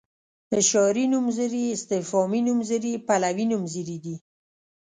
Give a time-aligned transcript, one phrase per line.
[0.59, 4.15] اشاري نومځري استفهامي نومځري پلوي نومځري دي.